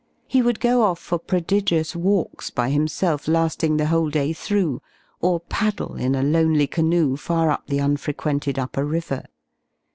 He 0.25 0.41
would 0.41 0.59
go 0.59 0.81
off 0.81 0.97
for 0.97 1.19
prodigious 1.19 1.95
walks 1.95 2.49
by 2.49 2.71
himself 2.71 3.27
lading 3.27 3.77
the 3.77 3.85
whole 3.85 4.09
day 4.09 4.33
through, 4.33 4.81
or 5.19 5.39
paddle 5.41 5.93
in 5.93 6.15
a 6.15 6.23
lonely 6.23 6.65
canoe 6.65 7.15
far 7.15 7.51
up 7.51 7.67
the 7.67 7.77
unfrequented 7.77 8.57
upper 8.57 8.83
river. 8.83 9.25